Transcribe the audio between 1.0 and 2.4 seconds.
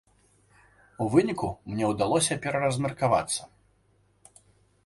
У выніку мне ўдалося